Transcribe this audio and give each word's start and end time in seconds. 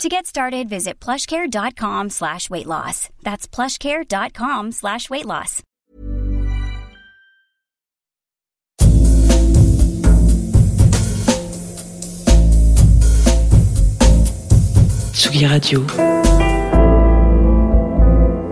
To 0.00 0.08
get 0.08 0.26
started, 0.26 0.68
visit 0.68 0.98
plushcare.com 1.00 2.10
slash 2.10 2.50
weight 2.50 2.66
loss. 2.66 3.08
That's 3.22 3.46
plushcare.com 3.46 4.72
slash 4.72 5.08
weight 5.10 5.26
loss. 5.26 5.62
Tsugi 15.12 15.46
Radio. 15.46 15.84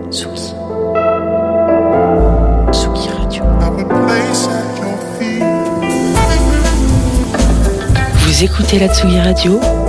Tsugi. 0.09 0.53
Tsugi 2.71 3.09
Radio. 3.09 3.43
Vous 8.19 8.43
écoutez 8.43 8.79
la 8.79 8.87
Tsugi 8.87 9.19
Radio 9.19 9.80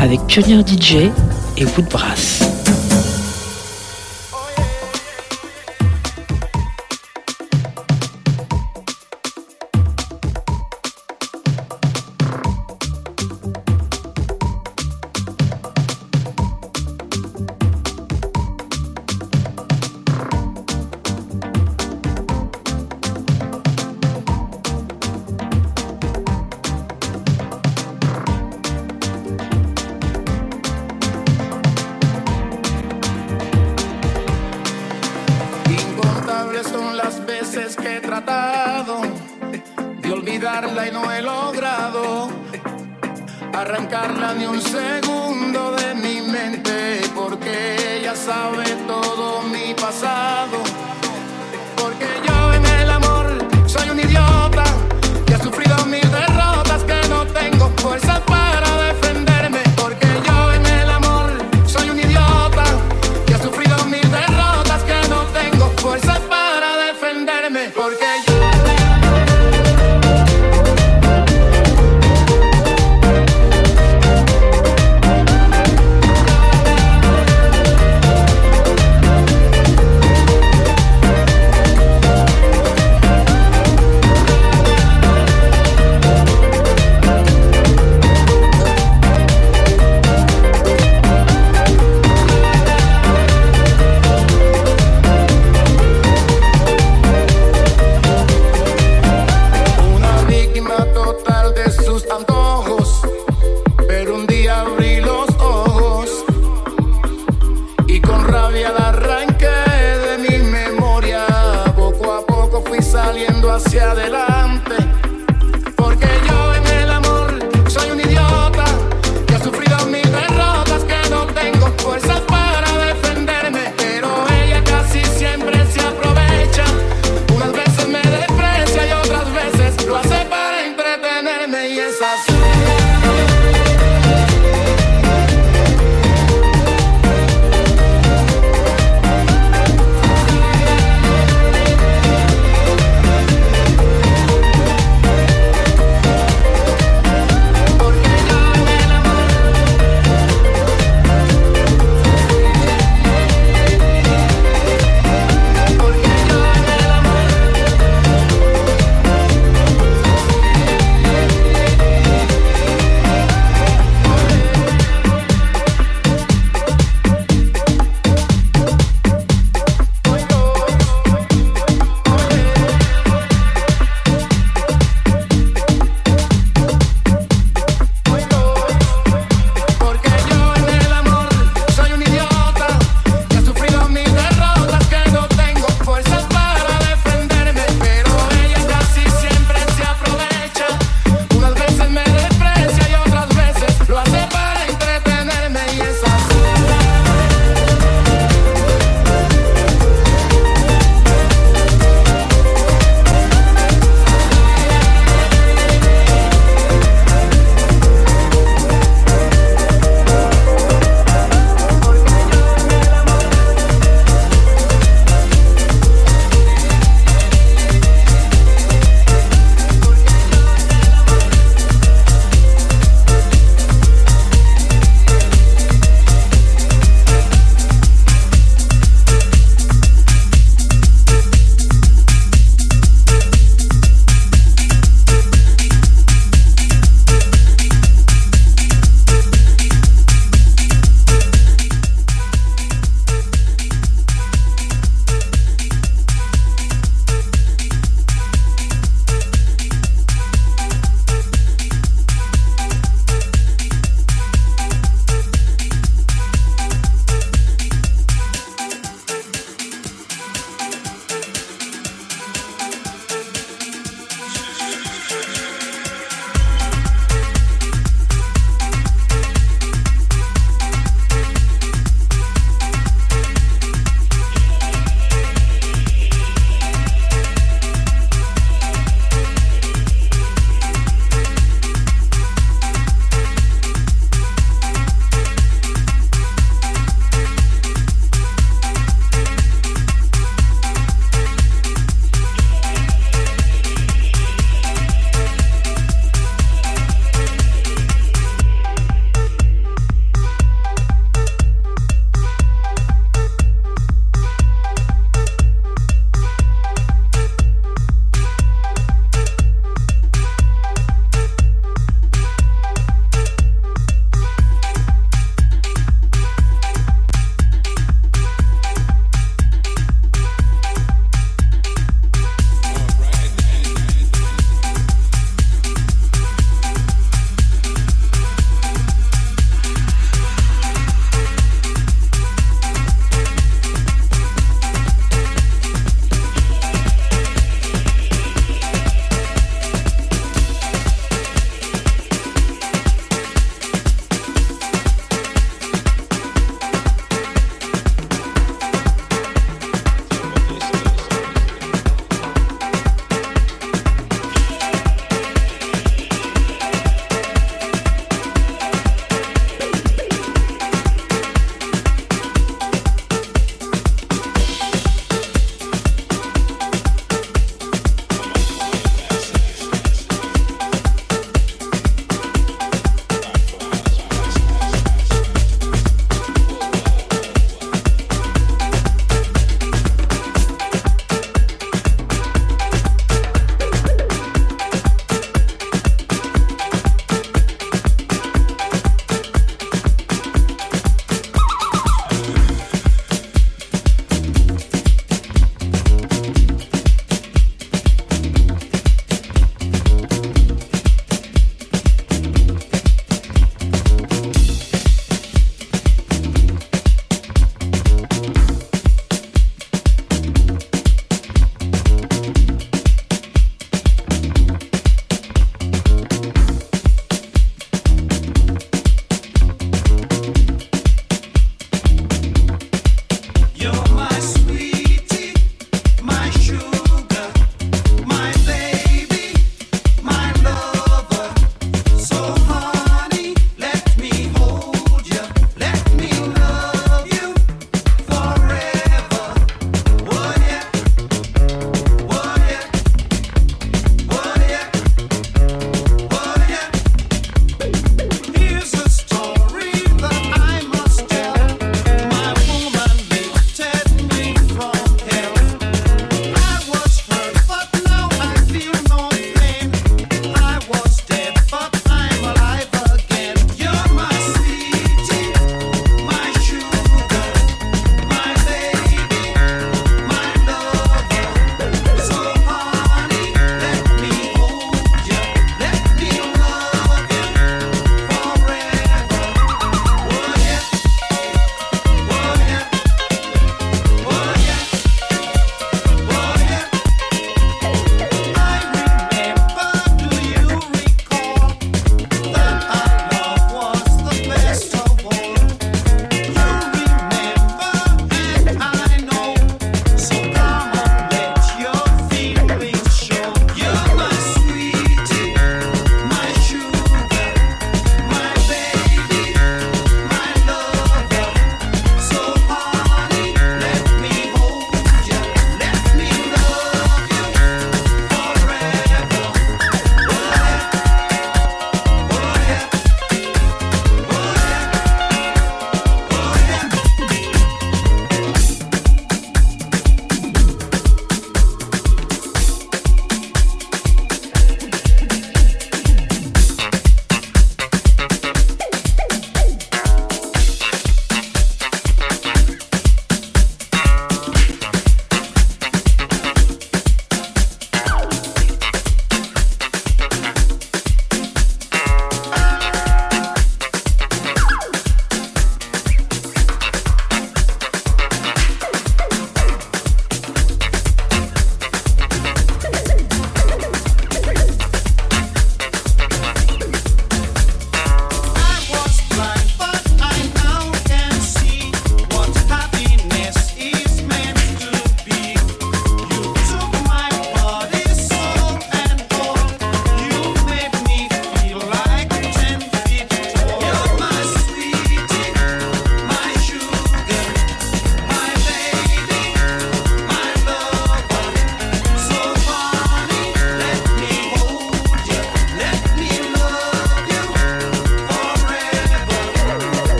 avec 0.00 0.26
Pionnier 0.26 0.60
DJ 0.66 1.10
et 1.56 1.64
Woodbrass. 1.64 2.47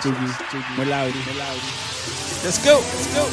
Globalista 0.00 0.12
sessions 0.12 0.36
to. 0.50 0.64
Melody. 0.76 1.24
Let's 2.44 2.58
go. 2.64 2.80
Let's 2.80 3.14
go. 3.14 3.25